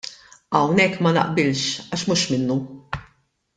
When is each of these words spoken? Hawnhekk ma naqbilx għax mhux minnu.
Hawnhekk 0.57 0.95
ma 1.03 1.11
naqbilx 1.17 1.65
għax 1.93 2.03
mhux 2.09 2.25
minnu. 2.33 2.57